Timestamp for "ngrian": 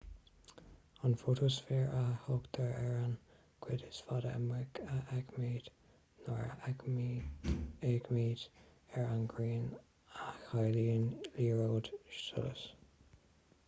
9.29-9.69